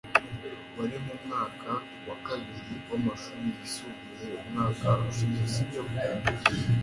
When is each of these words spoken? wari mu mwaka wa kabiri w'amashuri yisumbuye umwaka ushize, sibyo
wari 0.77 0.97
mu 1.05 1.15
mwaka 1.23 1.71
wa 2.07 2.15
kabiri 2.27 2.73
w'amashuri 2.89 3.45
yisumbuye 3.57 4.29
umwaka 4.41 4.87
ushize, 5.07 5.41
sibyo 5.53 5.81